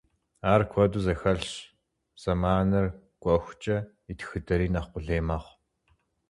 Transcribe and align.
Ар 0.53 0.61
куэду 0.71 1.03
зэхэлъщ, 1.05 1.51
зэманыр 2.21 2.85
кӏуэхукӏэ 3.21 3.77
и 4.11 4.13
тхыдэри 4.17 4.67
нэхъ 4.73 4.89
къулей 4.91 5.21
мэхъу. 5.27 5.55